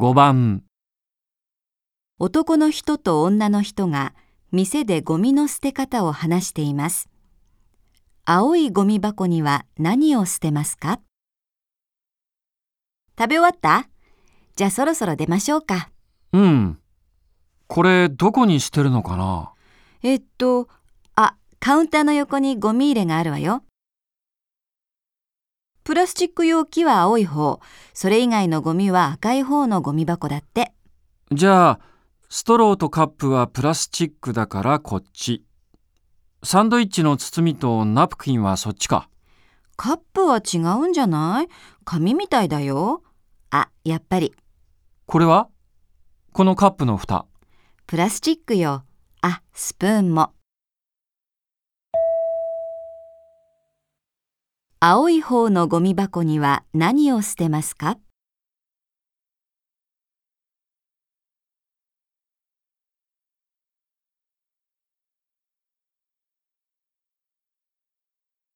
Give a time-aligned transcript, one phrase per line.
[0.00, 0.62] 5番、
[2.20, 4.14] 男の人と女の人が
[4.52, 7.08] 店でゴミの捨て方を話しています。
[8.24, 11.00] 青いゴミ箱には何を捨てますか？
[13.18, 13.88] 食べ終わった？
[14.54, 15.90] じゃあそろそろ出ましょうか。
[16.32, 16.78] うん。
[17.66, 19.50] これどこにしてるのかな？
[20.04, 20.68] えっと、
[21.16, 23.64] あ、カウンターの横にゴミ入れがあるわよ。
[25.88, 27.62] プラスチック容器は青い方、
[27.94, 30.74] それ以外のゴミは赤い方のゴミ箱だって。
[31.32, 31.80] じゃあ、
[32.28, 35.46] ストローとカップはプラスチックだからこっち。
[36.42, 39.08] サンドイッチの包みとナプキンはそっちか。
[39.78, 41.48] カップは違うんじゃない？
[41.86, 43.02] 紙みたいだよ。
[43.48, 44.34] あ、やっぱり、
[45.06, 45.48] これは？
[46.34, 47.24] このカップの蓋。
[47.86, 48.84] プラスチックよ。
[49.22, 50.34] あ、スプーンも。
[54.80, 57.98] 青い方のゴミ箱には何を捨てますか？